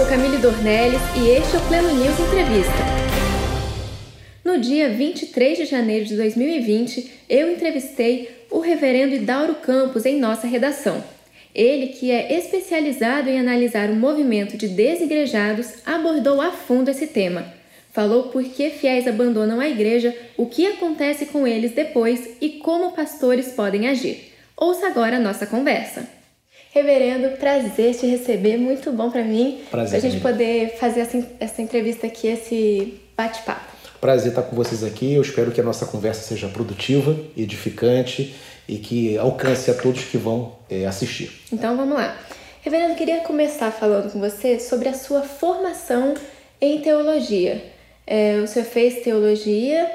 [0.00, 2.72] sou Camille Dornelles e este é o Pleno News Entrevista.
[4.42, 10.46] No dia 23 de janeiro de 2020, eu entrevistei o reverendo Idauro Campos em nossa
[10.46, 11.04] redação.
[11.54, 17.52] Ele, que é especializado em analisar o movimento de desigrejados, abordou a fundo esse tema.
[17.92, 22.92] Falou por que fiéis abandonam a igreja, o que acontece com eles depois e como
[22.92, 24.32] pastores podem agir.
[24.56, 26.19] Ouça agora a nossa conversa.
[26.72, 31.60] Reverendo, prazer te receber, muito bom para mim, para a gente poder fazer essa, essa
[31.62, 33.72] entrevista aqui, esse bate-papo.
[34.00, 35.14] Prazer estar com vocês aqui.
[35.14, 38.36] Eu espero que a nossa conversa seja produtiva, edificante
[38.68, 41.42] e que alcance a todos que vão é, assistir.
[41.52, 42.16] Então vamos lá.
[42.62, 46.14] Reverendo, queria começar falando com você sobre a sua formação
[46.60, 47.64] em teologia.
[48.06, 49.90] É, o senhor fez teologia,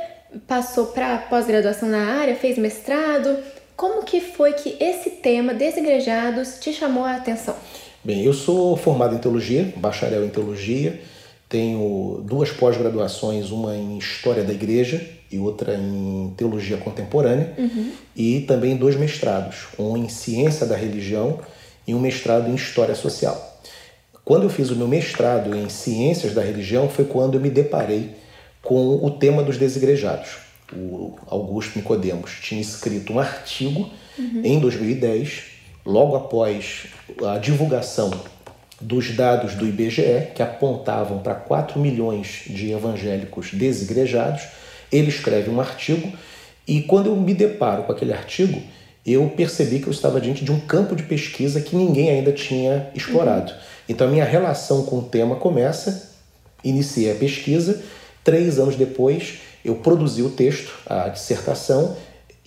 [0.46, 3.38] passou para pós-graduação na área, fez mestrado.
[3.76, 7.56] Como que foi que esse tema, desigrejados, te chamou a atenção?
[8.04, 11.02] Bem, eu sou formado em teologia, bacharel em teologia,
[11.50, 17.92] tenho duas pós-graduações, uma em História da Igreja e outra em Teologia Contemporânea, uhum.
[18.16, 21.40] e também dois mestrados, um em Ciência da Religião
[21.86, 23.60] e um mestrado em História Social.
[24.24, 28.12] Quando eu fiz o meu mestrado em Ciências da Religião foi quando eu me deparei
[28.62, 30.45] com o tema dos desigrejados.
[30.74, 34.42] O Augusto Nicodemos tinha escrito um artigo uhum.
[34.44, 35.44] em 2010,
[35.86, 36.88] logo após
[37.24, 38.12] a divulgação
[38.82, 44.44] dos dados do IBGE, que apontavam para 4 milhões de evangélicos desigrejados,
[44.92, 46.12] ele escreve um artigo
[46.68, 48.62] e quando eu me deparo com aquele artigo,
[49.06, 52.90] eu percebi que eu estava diante de um campo de pesquisa que ninguém ainda tinha
[52.96, 53.52] explorado.
[53.52, 53.58] Uhum.
[53.88, 56.16] Então a minha relação com o tema começa,
[56.64, 57.84] iniciei a pesquisa,
[58.24, 61.98] três anos depois eu produzi o texto, a dissertação,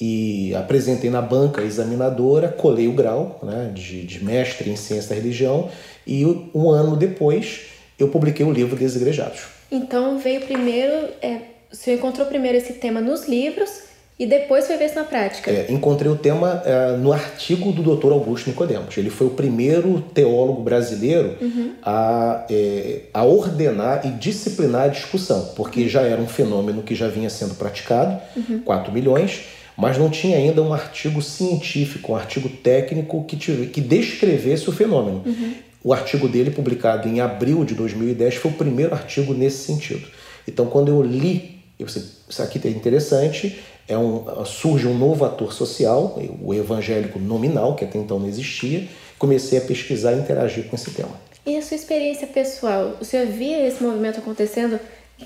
[0.00, 5.16] e apresentei na banca examinadora, colei o grau né, de, de mestre em ciência da
[5.16, 5.68] religião
[6.06, 6.24] e
[6.54, 7.62] um ano depois
[7.98, 9.40] eu publiquei o livro Desigrejados.
[9.72, 11.40] Então veio primeiro, é,
[11.70, 13.87] você encontrou primeiro esse tema nos livros
[14.18, 15.48] e depois foi ver isso na prática.
[15.48, 18.10] É, encontrei o tema é, no artigo do Dr.
[18.10, 18.96] Augusto Nicodemos.
[18.96, 21.74] Ele foi o primeiro teólogo brasileiro uhum.
[21.84, 27.06] a, é, a ordenar e disciplinar a discussão, porque já era um fenômeno que já
[27.06, 28.60] vinha sendo praticado, uhum.
[28.64, 29.44] 4 milhões,
[29.76, 34.72] mas não tinha ainda um artigo científico, um artigo técnico que, tive, que descrevesse o
[34.72, 35.22] fenômeno.
[35.24, 35.54] Uhum.
[35.84, 40.08] O artigo dele, publicado em abril de 2010, foi o primeiro artigo nesse sentido.
[40.48, 45.24] Então, quando eu li, eu pensei, isso aqui é interessante, é um, surge um novo
[45.24, 48.86] ator social, o evangélico nominal, que até então não existia.
[49.18, 51.18] Comecei a pesquisar e interagir com esse tema.
[51.46, 52.92] E a sua experiência pessoal?
[53.00, 54.78] O senhor via esse movimento acontecendo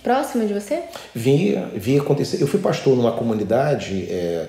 [0.02, 0.80] próximo de você?
[1.12, 2.40] Via, via acontecer.
[2.40, 4.46] Eu fui pastor numa comunidade é,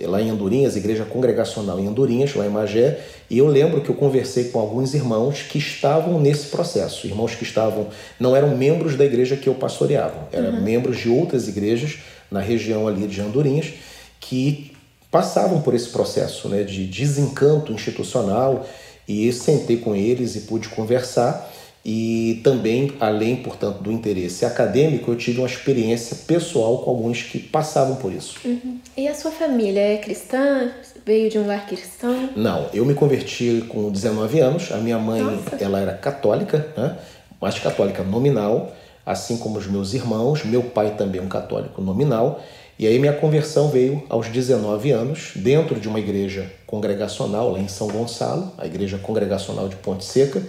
[0.00, 2.98] lá em Andorinhas, igreja congregacional em Andorinhas, lá em Magé,
[3.30, 7.44] e eu lembro que eu conversei com alguns irmãos que estavam nesse processo, irmãos que
[7.44, 7.88] estavam,
[8.18, 10.62] não eram membros da igreja que eu pastoreava, eram uhum.
[10.62, 11.98] membros de outras igrejas,
[12.30, 13.74] na região ali de Andorinhas,
[14.20, 14.72] que
[15.10, 18.66] passavam por esse processo né, de desencanto institucional
[19.06, 21.50] e sentei com eles e pude conversar
[21.84, 27.38] e também, além, portanto, do interesse acadêmico, eu tive uma experiência pessoal com alguns que
[27.38, 28.40] passavam por isso.
[28.42, 28.78] Uhum.
[28.96, 30.72] E a sua família é cristã?
[31.04, 32.30] Veio de um lar cristão?
[32.34, 34.72] Não, eu me converti com 19 anos.
[34.72, 35.56] A minha mãe, Nossa.
[35.60, 36.96] ela era católica, né?
[37.38, 42.40] mas católica nominal assim como os meus irmãos, meu pai também é um católico nominal.
[42.78, 47.68] E aí minha conversão veio aos 19 anos, dentro de uma igreja congregacional lá em
[47.68, 50.42] São Gonçalo, a igreja congregacional de Ponte Seca.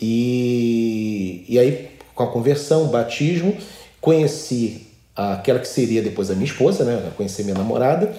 [0.00, 3.56] E, e aí, com a conversão, o batismo,
[4.00, 7.10] conheci aquela que seria depois a minha esposa, né?
[7.16, 8.12] Conheci minha namorada,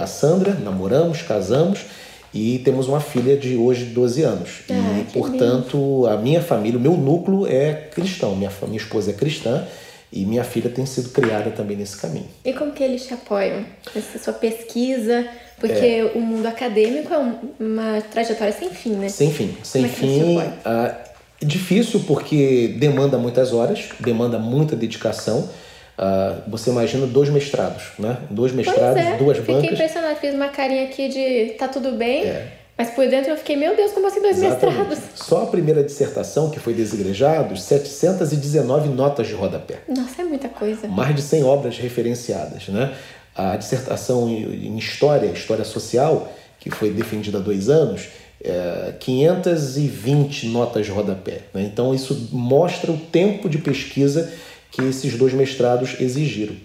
[0.00, 1.86] a Sandra, namoramos, casamos
[2.34, 4.50] e temos uma filha de hoje 12 anos.
[4.68, 6.06] Ah, e, portanto, lindo.
[6.08, 8.34] a minha família, o meu núcleo é cristão.
[8.34, 9.64] Minha, minha esposa é cristã
[10.12, 12.28] e minha filha tem sido criada também nesse caminho.
[12.44, 13.64] E como que eles te apoiam
[13.94, 15.28] nessa sua pesquisa?
[15.60, 16.12] Porque é.
[16.16, 17.18] o mundo acadêmico é
[17.60, 19.08] uma trajetória sem fim, né?
[19.08, 20.38] Sem fim, sem como fim.
[20.40, 21.04] É ah,
[21.40, 25.48] difícil porque demanda muitas horas, demanda muita dedicação.
[25.96, 28.18] Uh, você imagina dois mestrados, né?
[28.28, 29.70] Dois mestrados, é, duas fiquei bancas.
[29.70, 32.52] Fiquei impressionada, fiz uma carinha aqui de tá tudo bem, é.
[32.76, 34.88] mas por dentro eu fiquei, meu Deus, como assim dois Exatamente.
[34.88, 34.98] mestrados?
[35.14, 39.82] Só a primeira dissertação, que foi desigrejados, 719 notas de rodapé.
[39.88, 40.88] Nossa, é muita coisa.
[40.88, 42.92] Mais de 100 obras referenciadas, né?
[43.36, 48.08] A dissertação em História, História Social, que foi defendida há dois anos,
[48.42, 51.42] é, 520 notas de rodapé.
[51.52, 51.62] Né?
[51.62, 54.30] Então isso mostra o tempo de pesquisa
[54.74, 56.56] que esses dois mestrados exigiram.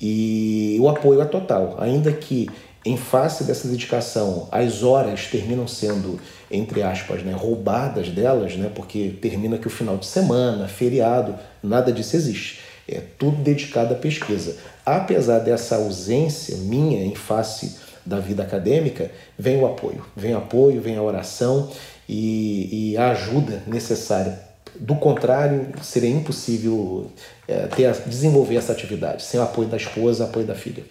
[0.00, 2.48] E o apoio é total, ainda que
[2.86, 6.18] em face dessa dedicação, as horas terminam sendo,
[6.50, 11.92] entre aspas, né, roubadas delas, né, porque termina que o final de semana, feriado, nada
[11.92, 12.60] disso existe.
[12.88, 14.56] É tudo dedicado à pesquisa.
[14.86, 17.76] Apesar dessa ausência minha em face
[18.06, 20.06] da vida acadêmica, vem o apoio.
[20.16, 21.70] Vem o apoio, vem a oração
[22.08, 24.47] e, e a ajuda necessária.
[24.76, 27.10] Do contrário, seria impossível
[27.46, 30.84] é, ter, desenvolver essa atividade sem o apoio da esposa, apoio da filha.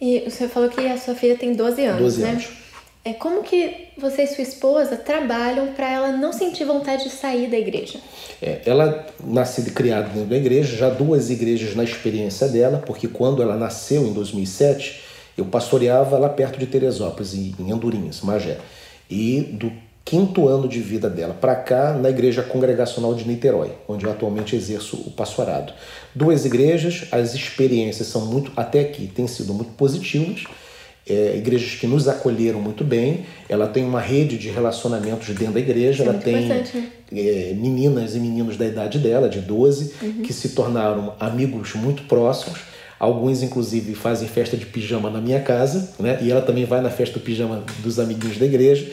[0.00, 2.30] E o senhor falou que a sua filha tem 12 anos, 12 né?
[2.30, 2.48] anos.
[3.04, 7.48] É como que você e sua esposa trabalham para ela não sentir vontade de sair
[7.48, 7.98] da igreja?
[8.42, 13.08] É, ela nascida e criada dentro da igreja, já duas igrejas na experiência dela, porque
[13.08, 15.02] quando ela nasceu em 2007,
[15.38, 18.58] eu pastoreava lá perto de Teresópolis, em Andorinhas, Magé.
[19.08, 19.72] E do
[20.08, 24.56] quinto ano de vida dela para cá, na Igreja Congregacional de Niterói, onde eu atualmente
[24.56, 25.74] exerço o pastorado.
[26.14, 30.44] Duas igrejas, as experiências são muito, até aqui, têm sido muito positivas.
[31.06, 33.26] É, igrejas que nos acolheram muito bem.
[33.50, 36.02] Ela tem uma rede de relacionamentos dentro da igreja.
[36.02, 36.64] Isso é ela tem né?
[37.12, 40.22] é, meninas e meninos da idade dela, de 12, uhum.
[40.22, 42.60] que se tornaram amigos muito próximos.
[42.98, 46.18] Alguns, inclusive, fazem festa de pijama na minha casa, né?
[46.22, 48.90] E ela também vai na festa do pijama dos amiguinhos da igreja.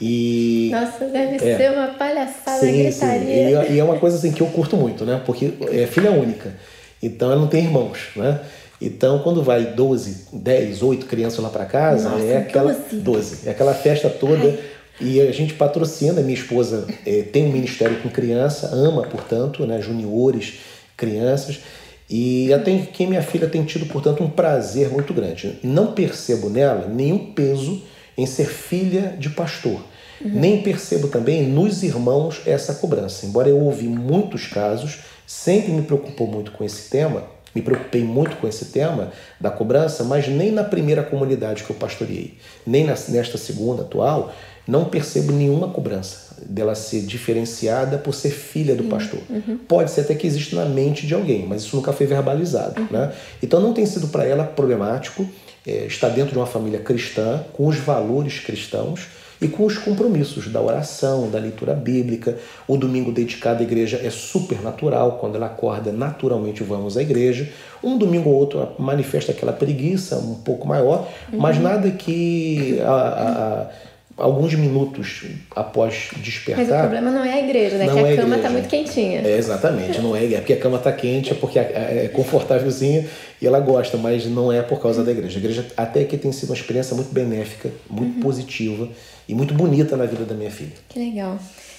[0.00, 3.62] E Nossa, deve é, ser uma palhaçada, sim, gritaria.
[3.62, 3.72] Sim.
[3.72, 5.20] E, e, é uma coisa assim que eu curto muito, né?
[5.24, 6.54] Porque é filha única.
[7.02, 8.40] Então ela não tem irmãos, né?
[8.80, 12.96] Então quando vai 12, 10, 8 crianças lá para casa, Nossa, é aquela 12.
[12.96, 14.48] 12, é aquela festa toda.
[14.48, 14.58] Ai.
[14.98, 19.80] E a gente patrocina, minha esposa é, tem um ministério com criança, ama, portanto, né,
[19.80, 20.54] juniores,
[20.96, 21.60] crianças.
[22.08, 25.58] E até que minha filha tem tido, portanto, um prazer muito grande.
[25.62, 27.82] Não percebo nela nenhum peso
[28.16, 29.80] em ser filha de pastor.
[30.20, 30.30] Uhum.
[30.32, 33.26] Nem percebo também nos irmãos essa cobrança.
[33.26, 37.24] Embora eu ouvi muitos casos, sempre me preocupou muito com esse tema,
[37.54, 39.10] me preocupei muito com esse tema
[39.40, 42.34] da cobrança, mas nem na primeira comunidade que eu pastoreei,
[42.66, 44.32] nem nesta segunda atual,
[44.66, 49.20] não percebo nenhuma cobrança dela ser diferenciada por ser filha do pastor.
[49.30, 49.58] Uhum.
[49.66, 52.80] Pode ser até que exista na mente de alguém, mas isso nunca foi verbalizado.
[52.80, 52.88] Uhum.
[52.90, 53.12] Né?
[53.42, 55.26] Então não tem sido para ela problemático
[55.66, 59.08] é, estar dentro de uma família cristã, com os valores cristãos
[59.40, 62.38] e com os compromissos da oração, da leitura bíblica.
[62.66, 67.48] O domingo dedicado à igreja é super natural, quando ela acorda, naturalmente vamos à igreja.
[67.82, 71.38] Um domingo ou outro manifesta aquela preguiça um pouco maior, uhum.
[71.38, 73.70] mas nada que a, a, a
[74.16, 75.24] alguns minutos
[75.54, 76.64] após despertar.
[76.64, 77.86] Mas o problema não é a igreja, né?
[77.86, 78.42] Não que a é cama igreja.
[78.42, 79.20] tá muito quentinha.
[79.20, 83.06] É, exatamente, não é, é porque a cama tá quente, é porque é confortávelzinha
[83.40, 85.36] e ela gosta, mas não é por causa da igreja.
[85.38, 88.22] A igreja até que tem sido uma experiência muito benéfica, muito Uhum.
[88.22, 88.88] positiva
[89.28, 90.72] e muito bonita na vida da minha filha.
[90.88, 91.38] Que legal.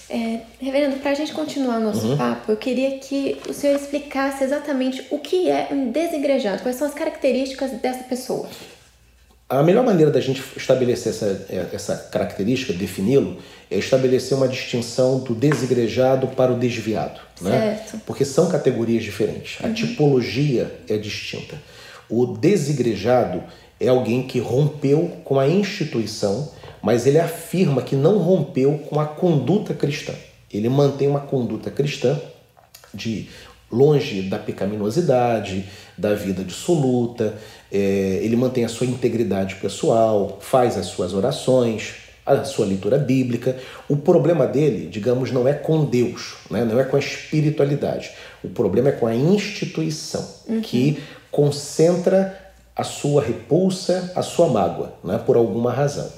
[0.09, 2.17] É, reverendo, para a gente continuar o nosso Uhum.
[2.17, 6.87] papo, eu queria que o senhor explicasse exatamente o que é um desigrejado, quais são
[6.87, 8.47] as características dessa pessoa.
[9.49, 13.37] A melhor maneira da gente estabelecer essa, essa característica, defini-lo,
[13.71, 17.21] é estabelecer uma distinção do desigrejado para o desviado.
[17.39, 17.77] Né?
[17.77, 18.01] Certo.
[18.05, 19.63] Porque são categorias diferentes.
[19.63, 21.55] A tipologia é distinta.
[22.09, 23.41] O desigrejado
[23.79, 26.51] é alguém que rompeu com a instituição,
[26.81, 30.13] mas ele afirma que não rompeu com a conduta cristã.
[30.51, 32.19] Ele mantém uma conduta cristã
[32.93, 33.29] de
[33.71, 35.65] longe da pecaminosidade,
[35.97, 37.37] da vida dissoluta,
[37.71, 43.57] é, ele mantém a sua integridade pessoal, faz as suas orações, a sua leitura bíblica.
[43.87, 46.65] O problema dele, digamos, não é com Deus, né?
[46.65, 48.11] não é com a espiritualidade.
[48.43, 50.25] O problema é com a instituição,
[50.63, 50.99] que
[51.31, 52.37] concentra
[52.75, 55.19] a sua repulsa, a sua mágoa, né?
[55.25, 56.11] por alguma razão.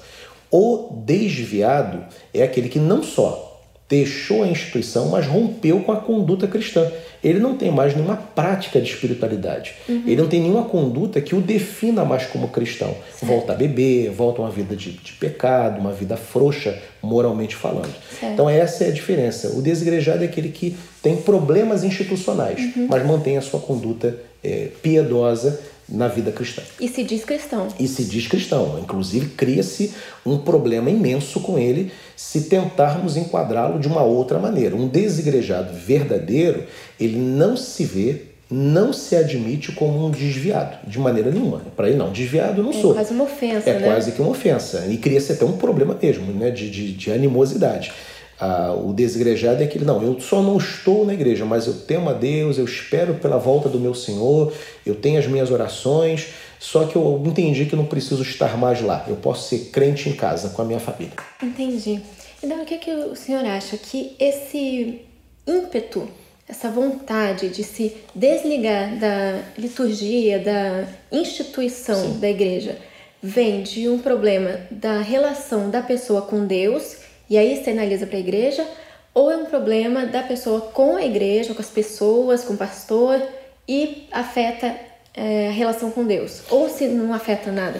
[0.51, 6.47] O desviado é aquele que não só deixou a instituição, mas rompeu com a conduta
[6.47, 6.89] cristã.
[7.23, 9.73] Ele não tem mais nenhuma prática de espiritualidade.
[9.87, 10.03] Uhum.
[10.05, 12.95] Ele não tem nenhuma conduta que o defina mais como cristão.
[13.21, 17.93] Volta a beber, volta a uma vida de, de pecado, uma vida frouxa, moralmente falando.
[18.19, 18.33] Certo.
[18.33, 19.49] Então, essa é a diferença.
[19.57, 22.87] O desigrejado é aquele que tem problemas institucionais, Uhum.
[22.89, 25.59] mas mantém a sua conduta é, piedosa
[25.91, 27.67] na vida cristã E se diz cristão.
[27.79, 28.79] e se diz cristão.
[28.81, 29.91] Inclusive, cria-se
[30.25, 34.75] um problema imenso com ele se tentarmos enquadrá-lo de uma outra maneira.
[34.75, 36.63] Um desigrejado verdadeiro,
[36.99, 41.61] ele não se vê, não se admite como um desviado, de maneira nenhuma.
[41.75, 42.93] Para ele, não, desviado não É sou.
[42.93, 43.87] quase uma ofensa, É né?
[43.87, 44.85] quase que uma ofensa.
[44.89, 46.49] E cria-se até um problema mesmo, né?
[46.51, 47.91] de, de, de animosidade.
[48.39, 52.09] Ah, o desigrejado é aquele, não, eu só não estou na igreja, mas eu temo
[52.09, 54.53] a Deus, eu espero pela volta do meu Senhor,
[54.85, 58.81] eu tenho as minhas orações, só que eu entendi que eu não preciso estar mais
[58.81, 61.13] lá, eu posso ser crente em casa com a minha família.
[61.43, 62.01] Entendi.
[62.41, 63.75] Então, o que, que o senhor acha?
[63.75, 65.01] Que esse
[65.45, 66.07] ímpeto,
[66.47, 72.77] essa vontade de se desligar da liturgia, da instituição da igreja,
[73.21, 78.19] vem de um problema da relação da pessoa com Deus e aí externaliza para a
[78.19, 78.65] igreja,
[79.13, 83.21] ou é um problema da pessoa com a igreja, com as pessoas, com o pastor
[83.67, 84.75] e afeta
[85.13, 87.79] é, a relação com Deus, ou se não afeta nada?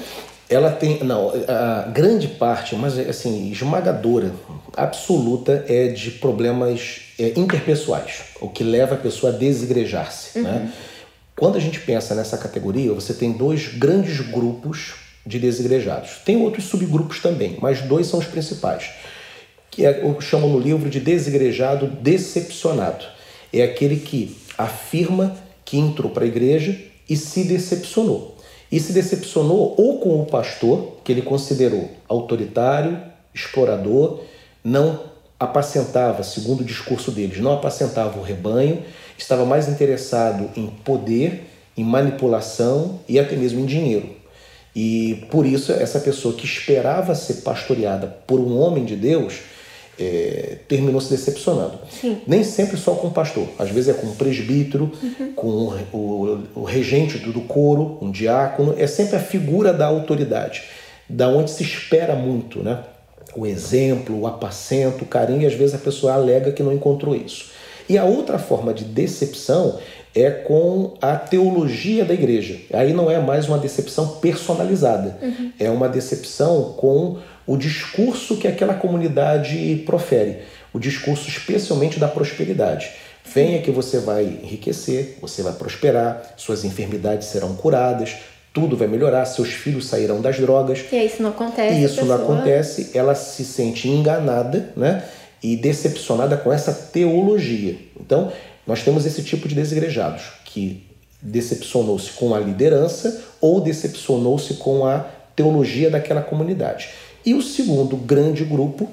[0.50, 4.34] Ela tem, não, a grande parte, mas assim, esmagadora,
[4.75, 10.39] absoluta, é de problemas é, interpessoais, o que leva a pessoa a desigrejar-se.
[10.39, 10.46] Uhum.
[10.46, 10.74] Né?
[11.36, 16.18] Quando a gente pensa nessa categoria, você tem dois grandes grupos de desigrejados.
[16.25, 18.89] Tem outros subgrupos também, mas dois são os principais,
[19.79, 23.05] que é, no livro de desigrejado decepcionado.
[23.53, 26.77] É aquele que afirma que entrou para a igreja
[27.09, 28.36] e se decepcionou.
[28.69, 33.00] E se decepcionou ou com o pastor, que ele considerou autoritário,
[33.33, 34.19] explorador,
[34.62, 35.00] não
[35.39, 38.83] apacentava, segundo o discurso deles, não apacentava o rebanho,
[39.17, 41.45] estava mais interessado em poder,
[41.77, 44.09] em manipulação e até mesmo em dinheiro.
[44.75, 49.39] E por isso, essa pessoa que esperava ser pastoreada por um homem de Deus
[50.00, 51.79] é, terminou se decepcionando.
[51.89, 52.22] Sim.
[52.25, 55.34] Nem sempre só com o pastor, às vezes é com o presbítero, uhum.
[55.34, 60.63] com o, o, o, regente do coro, um diácono, é sempre a figura da autoridade,
[61.10, 62.79] da onde se espera muito, né?
[63.36, 67.15] O exemplo, o apacento, o carinho, e às vezes a pessoa alega que não encontrou
[67.15, 67.51] isso.
[67.88, 69.79] E a outra forma de decepção
[70.15, 72.60] é com a teologia da igreja.
[72.74, 75.51] Aí não é mais uma decepção personalizada, uhum.
[75.60, 77.18] é uma decepção com
[77.50, 80.38] o discurso que aquela comunidade profere,
[80.72, 82.91] o discurso especialmente da prosperidade.
[83.25, 88.18] Venha que você vai enriquecer, você vai prosperar, suas enfermidades serão curadas,
[88.53, 90.86] tudo vai melhorar, seus filhos sairão das drogas.
[90.91, 91.75] E isso não acontece.
[91.75, 95.03] E isso não acontece, ela se sente enganada, né?
[95.41, 97.79] E decepcionada com essa teologia.
[98.00, 98.32] Então,
[98.68, 100.86] nós temos esse tipo de desigrejados que
[101.20, 105.00] decepcionou-se com a liderança ou decepcionou-se com a
[105.36, 106.89] teologia daquela comunidade.
[107.25, 108.89] E o segundo grande grupo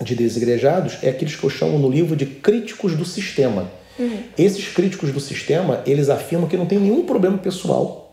[0.00, 3.70] de desigrejados é aqueles que eu chamo no livro de críticos do sistema.
[3.98, 4.18] Uhum.
[4.36, 8.04] Esses críticos do sistema, eles afirmam que não tem nenhum problema pessoal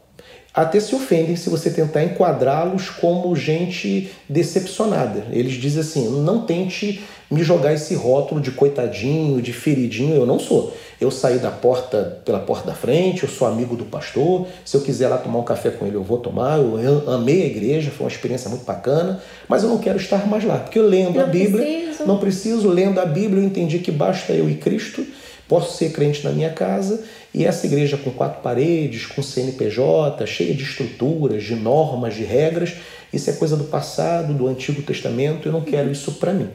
[0.54, 5.26] até se ofendem se você tentar enquadrá-los como gente decepcionada.
[5.32, 10.16] Eles dizem assim: não tente me jogar esse rótulo de coitadinho, de feridinho.
[10.16, 10.76] Eu não sou.
[11.02, 14.48] Eu saí da porta pela porta da frente, eu sou amigo do pastor.
[14.64, 16.60] Se eu quiser lá tomar um café com ele, eu vou tomar.
[16.60, 20.44] Eu amei a igreja, foi uma experiência muito bacana, mas eu não quero estar mais
[20.46, 22.06] lá, porque eu lendo não a Bíblia, preciso.
[22.06, 25.06] não preciso, lendo a Bíblia, eu entendi que basta eu e Cristo
[25.52, 27.04] Posso ser crente na minha casa
[27.34, 32.76] e essa igreja com quatro paredes, com CNPJ, cheia de estruturas, de normas, de regras,
[33.12, 36.48] isso é coisa do passado, do Antigo Testamento, eu não quero isso para mim.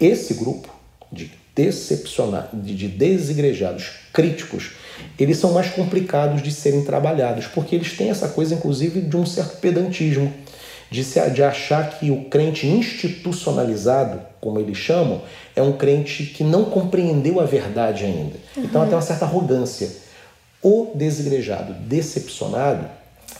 [0.00, 0.68] Esse grupo
[1.12, 4.72] de decepcionados, de desigrejados, críticos,
[5.18, 9.26] eles são mais complicados de serem trabalhados, porque eles têm essa coisa, inclusive, de um
[9.26, 10.32] certo pedantismo
[10.92, 15.22] de, se, de achar que o crente institucionalizado, como eles chamam,
[15.56, 18.36] é um crente que não compreendeu a verdade ainda.
[18.56, 18.64] Uhum.
[18.64, 19.90] Então, até uma certa arrogância.
[20.62, 22.86] O desigrejado, decepcionado,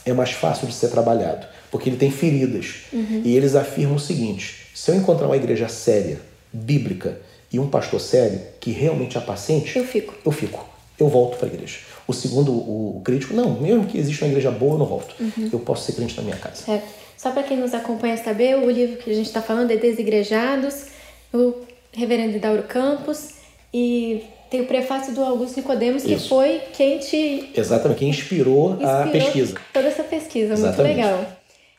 [0.05, 2.87] é mais fácil de ser trabalhado, porque ele tem feridas.
[2.93, 3.23] Uhum.
[3.25, 6.19] E eles afirmam o seguinte: se eu encontrar uma igreja séria,
[6.53, 7.19] bíblica,
[7.53, 10.15] e um pastor sério, que realmente é paciente, eu fico.
[10.25, 10.67] Eu fico.
[10.99, 11.79] Eu volto para a igreja.
[12.07, 15.15] O segundo, o crítico, não, mesmo que exista uma igreja boa, eu não volto.
[15.21, 15.51] Uhum.
[15.53, 16.71] Eu posso ser crente na minha casa.
[16.71, 16.83] É.
[17.17, 20.87] Só para quem nos acompanha saber, o livro que a gente está falando é Desigrejados,
[21.33, 21.55] o
[21.93, 23.31] reverendo Dauro Campos,
[23.73, 27.51] e tem o prefácio do Augusto Nicodemos, que foi quem te...
[27.55, 29.57] Exatamente, quem inspirou, inspirou a pesquisa.
[29.73, 30.97] Toda essa pesquisa, Exatamente.
[30.97, 31.27] muito legal.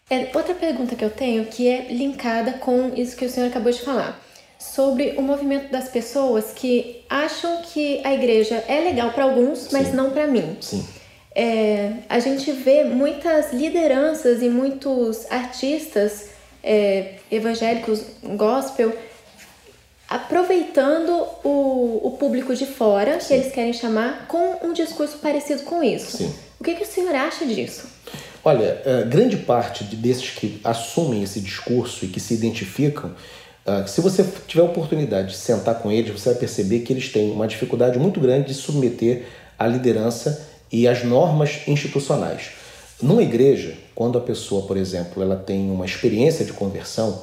[0.10, 3.72] É, outra pergunta que eu tenho, que é linkada com isso que o senhor acabou
[3.72, 4.23] de falar,
[4.72, 9.88] sobre o movimento das pessoas que acham que a igreja é legal para alguns, mas
[9.88, 9.94] Sim.
[9.94, 10.58] não para mim.
[10.62, 10.86] Sim
[11.36, 16.30] é, a gente vê muitas lideranças e muitos artistas
[16.64, 18.04] é, evangélicos,
[18.36, 18.96] gospel,
[20.08, 21.12] aproveitando
[21.44, 23.28] o, o público de fora, Sim.
[23.28, 26.18] que eles querem chamar, com um discurso parecido com isso.
[26.18, 26.34] Sim.
[26.60, 27.88] O que, que o senhor acha disso?
[28.46, 33.16] Olha, é, grande parte desses que assumem esse discurso e que se identificam,
[33.66, 37.10] é, se você tiver a oportunidade de sentar com eles, você vai perceber que eles
[37.10, 39.24] têm uma dificuldade muito grande de submeter
[39.58, 42.52] a liderança e as normas institucionais.
[43.02, 47.22] Numa igreja, quando a pessoa, por exemplo, ela tem uma experiência de conversão,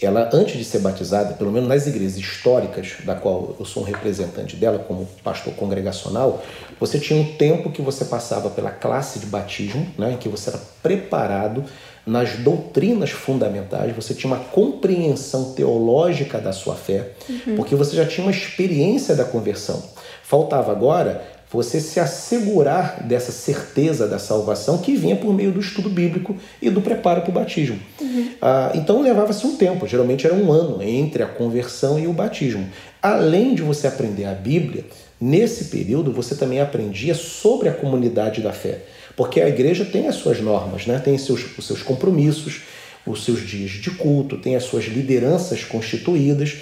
[0.00, 3.86] ela antes de ser batizada, pelo menos nas igrejas históricas, da qual eu sou um
[3.86, 6.42] representante dela como pastor congregacional,
[6.78, 10.50] você tinha um tempo que você passava pela classe de batismo, né, em que você
[10.50, 11.64] era preparado
[12.08, 17.56] nas doutrinas fundamentais, você tinha uma compreensão teológica da sua fé, uhum.
[17.56, 19.82] porque você já tinha uma experiência da conversão.
[20.22, 21.22] Faltava agora
[21.52, 26.70] você se assegurar dessa certeza da salvação que vinha por meio do estudo bíblico e
[26.70, 27.78] do preparo para o batismo.
[28.00, 28.30] Uhum.
[28.40, 32.66] Ah, então levava-se um tempo, geralmente era um ano entre a conversão e o batismo.
[33.02, 34.84] Além de você aprender a Bíblia,
[35.20, 38.80] nesse período você também aprendia sobre a comunidade da fé,
[39.18, 41.00] porque a igreja tem as suas normas, né?
[41.00, 42.60] tem seus, os seus compromissos,
[43.04, 46.58] os seus dias de culto, tem as suas lideranças constituídas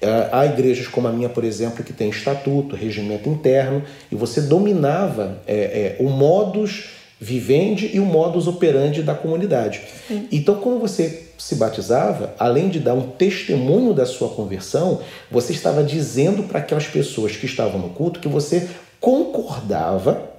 [0.00, 4.40] é, há igrejas como a minha, por exemplo, que tem estatuto, regimento interno, e você
[4.40, 6.90] dominava é, é, o modus
[7.20, 9.82] vivendi e o modus operandi da comunidade.
[10.08, 10.26] Sim.
[10.32, 15.00] Então, quando você se batizava, além de dar um testemunho da sua conversão,
[15.30, 20.29] você estava dizendo para aquelas pessoas que estavam no culto que você concordava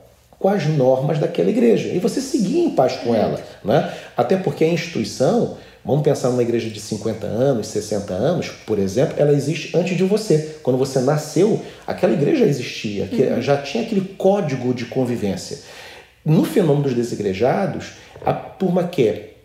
[0.41, 3.93] com as normas daquela igreja e você seguia em paz com ela, né?
[4.17, 9.15] Até porque a instituição Vamos pensar numa igreja de 50 anos, 60 anos, por exemplo,
[9.17, 10.57] ela existe antes de você.
[10.61, 13.41] Quando você nasceu, aquela igreja existia, uhum.
[13.41, 15.57] já tinha aquele código de convivência.
[16.23, 17.93] No fenômeno dos desigrejados,
[18.23, 19.37] a turma quer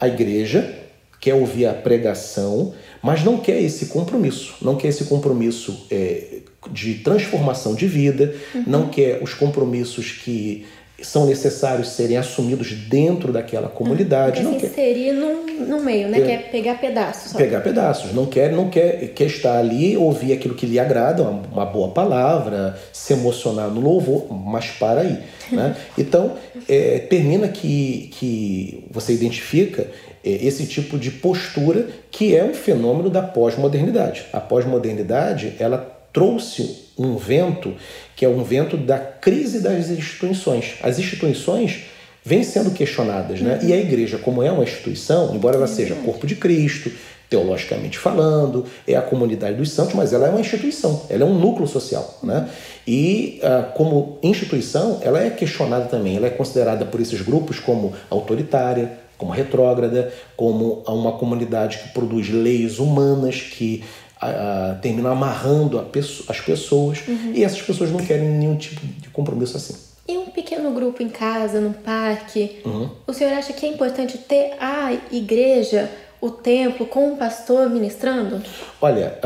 [0.00, 0.74] a igreja,
[1.20, 6.94] quer ouvir a pregação, mas não quer esse compromisso, não quer esse compromisso é, de
[6.94, 8.64] transformação de vida, uhum.
[8.66, 10.64] não quer os compromissos que
[11.02, 14.40] são necessários serem assumidos dentro daquela comunidade.
[14.40, 16.20] Ah, não quer inserir no, no meio, né?
[16.20, 17.32] É, quer pegar pedaços.
[17.32, 17.38] Só.
[17.38, 18.14] Pegar pedaços.
[18.14, 21.88] Não quer, não quer, quer estar ali, ouvir aquilo que lhe agrada, uma, uma boa
[21.88, 25.18] palavra, se emocionar no louvor, mas para aí.
[25.52, 25.76] Né?
[25.98, 26.34] Então,
[26.68, 29.88] é, termina que, que você identifica
[30.24, 34.26] é, esse tipo de postura que é um fenômeno da pós-modernidade.
[34.32, 37.74] A pós-modernidade, ela trouxe um vento
[38.16, 40.76] que é um vento da crise das instituições.
[40.82, 41.82] As instituições
[42.24, 43.58] vêm sendo questionadas, né?
[43.60, 43.68] Uhum.
[43.68, 46.90] E a igreja, como é uma instituição, embora ela seja corpo de Cristo,
[47.28, 51.38] teologicamente falando, é a comunidade dos santos, mas ela é uma instituição, ela é um
[51.38, 52.48] núcleo social, né?
[52.88, 57.92] E ah, como instituição, ela é questionada também, ela é considerada por esses grupos como
[58.08, 63.84] autoritária, como retrógrada, como uma comunidade que produz leis humanas que
[64.20, 67.32] a, termina amarrando pessoa, as pessoas uhum.
[67.34, 69.74] e essas pessoas não querem nenhum tipo de compromisso assim.
[70.08, 72.90] E um pequeno grupo em casa, no parque, uhum.
[73.06, 78.40] o senhor acha que é importante ter a igreja, o templo, com o pastor ministrando?
[78.80, 79.18] Olha,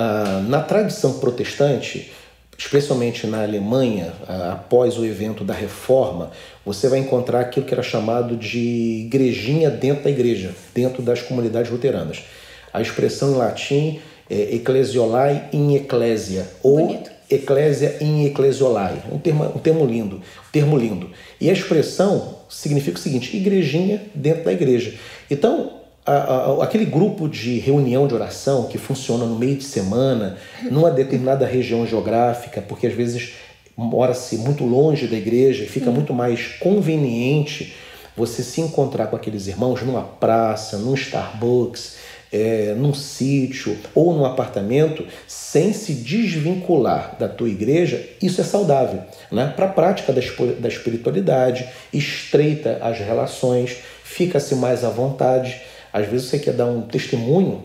[0.48, 2.10] na tradição protestante,
[2.56, 4.12] especialmente na Alemanha,
[4.50, 6.30] após o evento da Reforma,
[6.64, 11.70] você vai encontrar aquilo que era chamado de igrejinha dentro da igreja, dentro das comunidades
[11.70, 12.24] luteranas.
[12.72, 14.00] A expressão em latim
[14.30, 17.10] é, ecclesiolai in ecclesia, ou Bonito.
[17.28, 19.02] ecclesia in ecclesiolai.
[19.10, 21.10] Um termo, um termo lindo, um termo lindo.
[21.40, 24.94] E a expressão significa o seguinte: igrejinha dentro da igreja.
[25.30, 30.38] Então, a, a, aquele grupo de reunião de oração que funciona no meio de semana,
[30.70, 33.34] numa determinada região geográfica, porque às vezes
[33.76, 37.74] mora-se muito longe da igreja e fica muito mais conveniente
[38.16, 41.96] você se encontrar com aqueles irmãos numa praça, num Starbucks,
[42.32, 49.02] é, num sítio ou num apartamento sem se desvincular da tua igreja, isso é saudável.
[49.30, 49.52] Né?
[49.54, 50.20] Para a prática da,
[50.58, 55.60] da espiritualidade, estreita as relações, fica-se mais à vontade.
[55.92, 57.64] Às vezes você quer dar um testemunho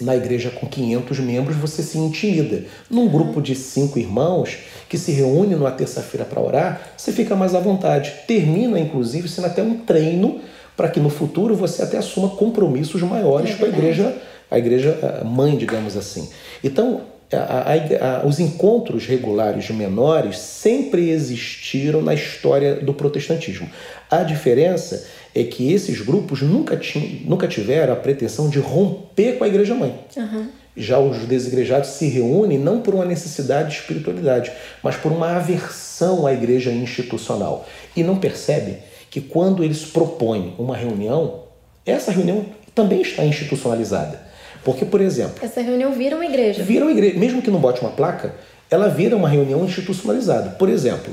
[0.00, 2.64] na igreja com 500 membros, você se intimida.
[2.90, 7.54] Num grupo de cinco irmãos que se reúne numa terça-feira para orar, você fica mais
[7.54, 8.12] à vontade.
[8.26, 10.40] Termina, inclusive, sendo até um treino
[10.76, 14.16] para que no futuro você até assuma compromissos maiores é com a igreja,
[14.50, 16.28] a igreja mãe, digamos assim.
[16.62, 23.68] Então, a, a, a, os encontros regulares menores sempre existiram na história do protestantismo.
[24.10, 29.44] A diferença é que esses grupos nunca, tinham, nunca tiveram a pretensão de romper com
[29.44, 29.94] a igreja mãe.
[30.16, 30.48] Uhum.
[30.76, 36.26] Já os desigrejados se reúnem não por uma necessidade de espiritualidade, mas por uma aversão
[36.26, 37.66] à igreja institucional.
[37.94, 38.78] E não percebem
[39.12, 41.42] que quando eles propõem uma reunião,
[41.84, 44.18] essa reunião também está institucionalizada.
[44.64, 45.34] Porque, por exemplo.
[45.44, 46.62] Essa reunião vira uma igreja.
[46.62, 47.18] Vira uma igreja.
[47.18, 48.34] Mesmo que não bote uma placa,
[48.70, 50.52] ela vira uma reunião institucionalizada.
[50.52, 51.12] Por exemplo,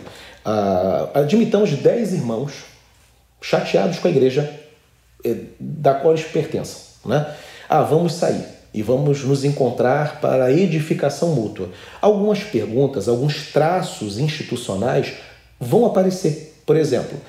[1.13, 2.53] admitamos 10 irmãos
[3.41, 4.49] chateados com a igreja
[5.25, 6.77] eh, da qual eles pertencem.
[7.05, 7.25] Né?
[7.67, 11.69] Ah, vamos sair e vamos nos encontrar para a edificação mútua.
[11.99, 15.15] Algumas perguntas, alguns traços institucionais
[15.59, 16.55] vão aparecer.
[16.65, 17.19] Por exemplo,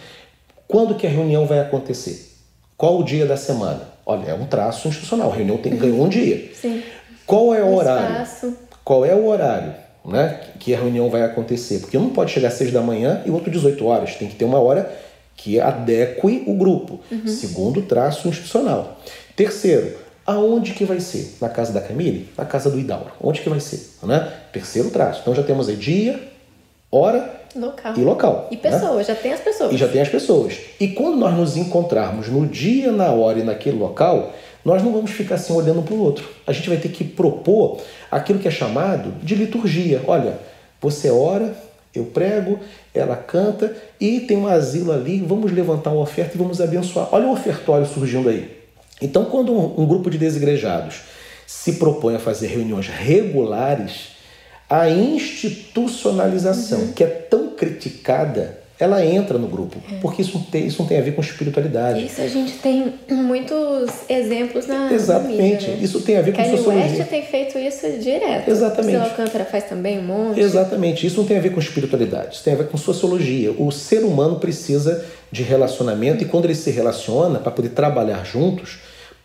[0.71, 2.31] quando que a reunião vai acontecer?
[2.77, 3.83] Qual o dia da semana?
[4.07, 5.31] Olha, é um traço institucional.
[5.31, 6.51] A reunião tem, ganhou um dia.
[6.55, 6.83] Sim.
[7.27, 8.23] Qual é o, horário?
[8.23, 8.57] Espaço.
[8.85, 11.81] Qual é o horário né, que a reunião vai acontecer?
[11.81, 14.15] Porque um não pode chegar às 6 da manhã e o outro 18 horas.
[14.15, 14.91] Tem que ter uma hora
[15.37, 17.01] que adeque o grupo.
[17.11, 17.27] Uhum.
[17.27, 18.99] Segundo traço institucional.
[19.35, 21.37] Terceiro, aonde que vai ser?
[21.41, 22.29] Na casa da Camille?
[22.39, 23.11] Na casa do Idauro.
[23.21, 23.97] Onde que vai ser?
[24.05, 24.33] Né?
[24.53, 25.21] Terceiro traço.
[25.23, 26.21] Então já temos aí dia,
[26.91, 27.95] hora Local.
[27.97, 28.49] E local.
[28.51, 29.15] E pessoas, né?
[29.15, 29.73] já tem as pessoas.
[29.73, 30.59] E já tem as pessoas.
[30.79, 34.33] E quando nós nos encontrarmos no dia, na hora e naquele local,
[34.65, 36.29] nós não vamos ficar assim olhando para o outro.
[36.47, 37.79] A gente vai ter que propor
[38.11, 40.03] aquilo que é chamado de liturgia.
[40.07, 40.39] Olha,
[40.81, 41.55] você ora,
[41.95, 42.59] eu prego,
[42.95, 47.09] ela canta e tem um asilo ali, vamos levantar uma oferta e vamos abençoar.
[47.13, 48.59] Olha o ofertório surgindo aí.
[49.03, 51.01] Então, quando um, um grupo de desigrejados
[51.47, 54.20] se propõe a fazer reuniões regulares,
[54.71, 56.93] a institucionalização, uhum.
[56.93, 59.97] que é tão criticada, ela entra no grupo, é.
[59.97, 62.07] porque isso tem, isso não tem a ver com espiritualidade.
[62.07, 65.79] Isso a gente tem muitos exemplos na Exatamente, mídia, né?
[65.83, 66.99] isso tem a ver Kelly com sociologia.
[66.99, 68.49] West tem feito isso direto.
[68.49, 68.97] Exatamente.
[68.97, 70.41] O Alcântara faz também um monte.
[70.41, 73.53] Exatamente, isso não tem a ver com espiritualidade, isso tem a ver com sociologia.
[73.59, 78.79] O ser humano precisa de relacionamento e quando ele se relaciona, para poder trabalhar juntos,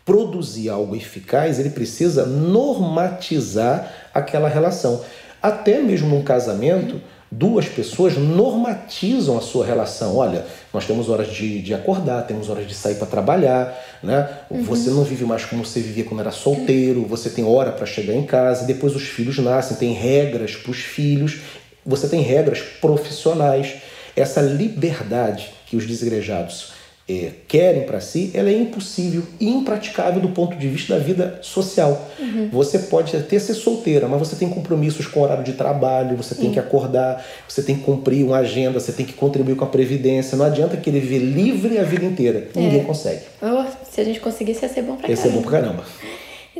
[0.04, 5.02] produzir algo eficaz, ele precisa normatizar aquela relação.
[5.42, 10.16] Até mesmo num casamento, duas pessoas normatizam a sua relação.
[10.16, 14.28] Olha, nós temos horas de, de acordar, temos horas de sair para trabalhar, né?
[14.50, 14.62] Uhum.
[14.62, 18.14] Você não vive mais como você vivia quando era solteiro, você tem hora para chegar
[18.14, 21.40] em casa, depois os filhos nascem, tem regras para os filhos,
[21.84, 23.74] você tem regras profissionais.
[24.14, 26.75] Essa liberdade que os desigrejados
[27.08, 31.38] é, querem para si, ela é impossível e impraticável do ponto de vista da vida
[31.40, 32.10] social.
[32.18, 32.48] Uhum.
[32.50, 36.34] Você pode até ser solteira, mas você tem compromissos com o horário de trabalho, você
[36.34, 36.52] tem uhum.
[36.52, 40.36] que acordar, você tem que cumprir uma agenda, você tem que contribuir com a previdência.
[40.36, 42.48] Não adianta querer viver livre a vida inteira.
[42.56, 42.58] É.
[42.58, 43.20] Ninguém consegue.
[43.40, 45.28] Oh, se a gente conseguisse, ia ser bom pra ia caramba.
[45.28, 45.84] Ia ser bom pra caramba.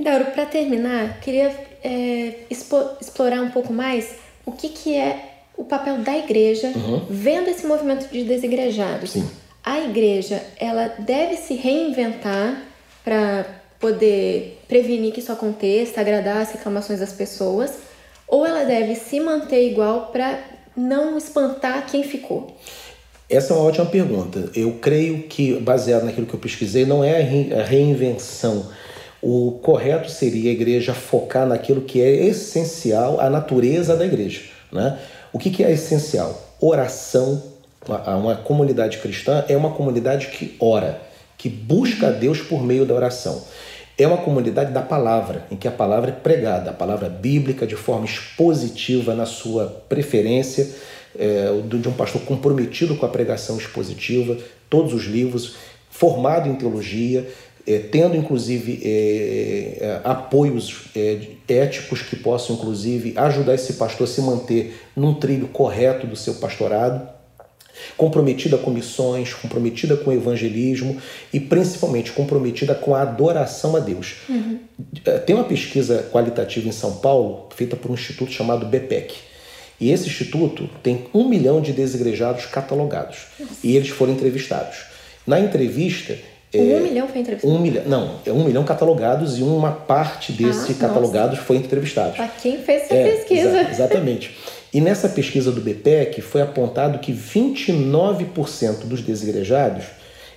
[0.00, 4.10] Dauro, para terminar, queria é, explorar um pouco mais
[4.44, 7.02] o que, que é o papel da igreja uhum.
[7.10, 9.10] vendo esse movimento de desigrejados.
[9.10, 9.26] Sim
[9.66, 12.62] a igreja ela deve se reinventar
[13.04, 13.44] para
[13.80, 17.72] poder prevenir que isso aconteça, agradar as reclamações das pessoas,
[18.28, 20.38] ou ela deve se manter igual para
[20.76, 22.56] não espantar quem ficou?
[23.28, 24.50] Essa é uma ótima pergunta.
[24.54, 28.70] Eu creio que, baseado naquilo que eu pesquisei, não é a reinvenção.
[29.20, 34.42] O correto seria a igreja focar naquilo que é essencial, a natureza da igreja.
[34.70, 34.96] Né?
[35.32, 36.54] O que, que é essencial?
[36.60, 37.42] Oração,
[37.88, 41.00] uma comunidade cristã é uma comunidade que ora,
[41.38, 43.42] que busca a Deus por meio da oração.
[43.98, 47.76] É uma comunidade da palavra, em que a palavra é pregada, a palavra bíblica de
[47.76, 50.68] forma expositiva na sua preferência,
[51.18, 54.36] é, de um pastor comprometido com a pregação expositiva,
[54.68, 55.56] todos os livros,
[55.88, 57.26] formado em teologia,
[57.66, 61.18] é, tendo inclusive é, é apoios é,
[61.48, 66.34] éticos que possam inclusive ajudar esse pastor a se manter num trilho correto do seu
[66.34, 67.15] pastorado
[67.96, 70.96] comprometida com missões, comprometida com o evangelismo
[71.32, 74.16] e principalmente comprometida com a adoração a Deus.
[74.28, 74.58] Uhum.
[75.24, 79.14] Tem uma pesquisa qualitativa em São Paulo, feita por um instituto chamado BPEC.
[79.78, 83.26] E esse instituto tem um milhão de desigrejados catalogados.
[83.38, 83.54] Nossa.
[83.62, 84.86] E eles foram entrevistados.
[85.26, 86.16] Na entrevista,
[86.54, 87.52] um é, milhão foi entrevistado?
[87.52, 91.46] Um milhão, não, é um milhão catalogados e uma parte desses ah, catalogados nossa.
[91.46, 92.16] foi entrevistados.
[92.16, 93.48] Para quem fez essa é, pesquisa.
[93.48, 94.36] Exa exatamente.
[94.76, 99.86] E nessa pesquisa do BPEC foi apontado que 29% dos desigrejados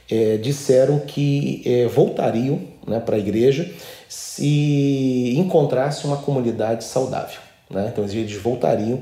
[0.10, 3.70] é, disseram que é, voltariam né, para a igreja
[4.08, 7.38] se encontrasse uma comunidade saudável.
[7.70, 7.90] Né?
[7.92, 9.02] Então eles voltariam,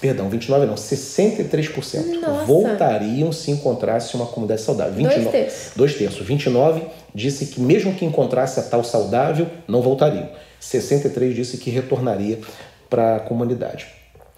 [0.00, 2.44] perdão, 29 não, 63% Nossa.
[2.44, 4.94] voltariam se encontrasse uma comunidade saudável.
[4.94, 5.72] 29, dois terços.
[5.76, 6.26] Dois terços.
[6.26, 6.82] 29
[7.14, 10.28] disse que mesmo que encontrasse a tal saudável, não voltariam.
[10.58, 12.40] 63 disse que retornaria
[12.90, 13.94] para a comunidade.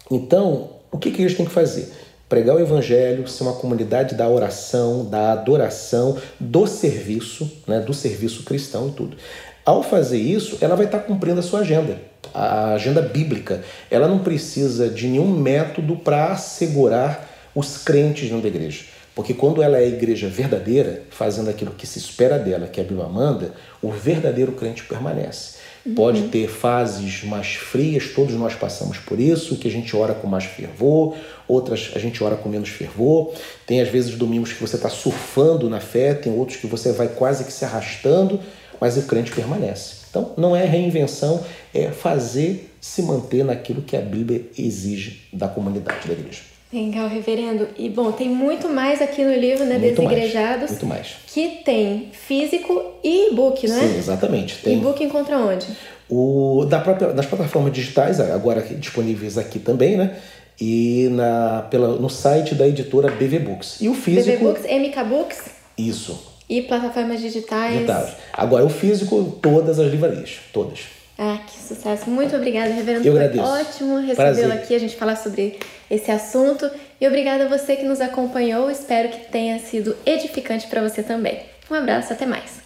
[0.09, 1.91] Então, o que, que eles têm que fazer?
[2.27, 8.43] Pregar o evangelho, ser uma comunidade da oração, da adoração, do serviço, né, do serviço
[8.43, 9.17] cristão e tudo.
[9.65, 11.99] Ao fazer isso, ela vai estar cumprindo a sua agenda,
[12.33, 13.63] a agenda bíblica.
[13.89, 18.85] Ela não precisa de nenhum método para assegurar os crentes dentro da igreja.
[19.13, 22.83] Porque quando ela é a igreja verdadeira, fazendo aquilo que se espera dela, que a
[22.83, 25.58] Bíblia manda, o verdadeiro crente permanece.
[25.95, 26.29] Pode uhum.
[26.29, 30.43] ter fases mais frias, todos nós passamos por isso, que a gente ora com mais
[30.43, 31.15] fervor,
[31.47, 33.33] outras a gente ora com menos fervor.
[33.65, 37.07] Tem às vezes domingos que você está surfando na fé, tem outros que você vai
[37.07, 38.39] quase que se arrastando,
[38.79, 39.99] mas o crente permanece.
[40.09, 46.07] Então não é reinvenção, é fazer se manter naquilo que a Bíblia exige da comunidade
[46.07, 46.48] da igreja.
[46.71, 47.67] Legal, reverendo.
[47.77, 49.79] E bom, tem muito mais aqui no livro, né?
[49.79, 50.59] Muito Desigrejados.
[50.59, 51.15] Mais, muito mais.
[51.25, 53.79] Que tem físico e e-book, né?
[53.79, 54.61] Sim, exatamente.
[54.61, 54.77] Tem.
[54.77, 55.65] E-book encontra onde?
[56.07, 60.15] O, da própria, nas plataformas digitais, agora disponíveis aqui também, né?
[60.61, 63.77] E na, pela, no site da editora BV Books.
[63.81, 64.37] E o físico.
[64.37, 65.39] BV Books, MK Books?
[65.75, 66.29] Isso.
[66.47, 67.73] E plataformas digitais?
[67.73, 68.15] Digitais.
[68.31, 70.39] Agora, o físico, todas as livrarias.
[70.53, 70.81] Todas.
[71.17, 72.09] Ah, que sucesso.
[72.09, 73.07] Muito obrigada, reverendo.
[73.07, 73.43] Eu agradeço.
[73.43, 76.69] Foi ótimo recebê-lo aqui, a gente falar sobre esse assunto.
[76.99, 81.41] E obrigada a você que nos acompanhou, espero que tenha sido edificante para você também.
[81.69, 82.59] Um abraço, até mais.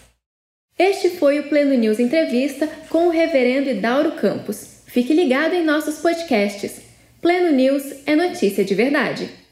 [0.77, 4.81] Este foi o Pleno News Entrevista com o Reverendo Idauro Campos.
[4.87, 6.81] Fique ligado em nossos podcasts.
[7.21, 9.42] Pleno News é notícia de verdade.